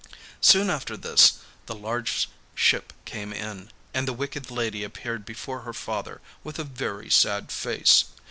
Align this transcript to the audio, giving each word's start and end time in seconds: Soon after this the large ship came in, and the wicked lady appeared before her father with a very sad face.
Soon 0.41 0.71
after 0.71 0.97
this 0.97 1.33
the 1.67 1.75
large 1.75 2.27
ship 2.55 2.91
came 3.05 3.31
in, 3.31 3.69
and 3.93 4.07
the 4.07 4.13
wicked 4.13 4.49
lady 4.49 4.83
appeared 4.83 5.25
before 5.27 5.59
her 5.61 5.73
father 5.75 6.21
with 6.43 6.57
a 6.57 6.63
very 6.63 7.11
sad 7.11 7.51
face. 7.51 8.05